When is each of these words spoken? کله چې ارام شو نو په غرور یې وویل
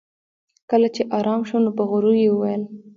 کله 0.69 0.87
چې 0.95 1.01
ارام 1.17 1.41
شو 1.49 1.57
نو 1.65 1.71
په 1.77 1.83
غرور 1.89 2.15
یې 2.23 2.29
وویل 2.31 2.63